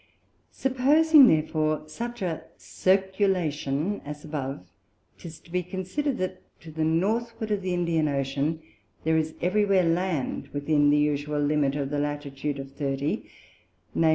[0.55, 4.65] Supposing therefore such a Circulation, as above,
[5.19, 8.63] 'tis to be considered that to the Northward of the Indian Ocean
[9.03, 13.29] there is every where Land within the usual limit of the Latitude of 30,
[13.95, 14.09] _viz.